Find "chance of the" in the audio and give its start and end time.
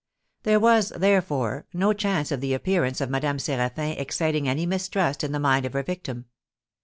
1.93-2.55